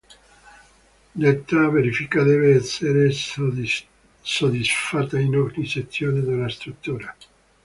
[1.15, 7.15] Detta verifica deve essere soddisfatta in ogni sezione della struttura.